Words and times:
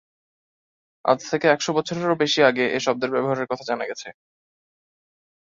আজ 1.05 1.19
থেকে 1.31 1.47
একশো 1.49 1.71
বছরেরও 1.77 2.21
বেশি 2.23 2.39
আগে 2.49 2.65
এ 2.69 2.79
শব্দের 2.85 3.13
ব্যবহারের 3.13 3.49
কথা 3.51 3.63
জানা 3.69 3.85
গেছে। 3.89 4.07